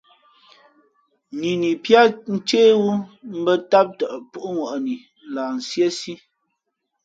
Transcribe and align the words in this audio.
Nini 1.39 1.69
píá 1.83 2.01
ncéhwú 2.33 2.91
mbᾱ 3.39 3.53
ntám 3.61 3.87
tαʼ 3.99 4.13
púʼŋwαʼnǐ 4.31 4.95
lah 5.33 5.49
nsíésí. 5.57 6.13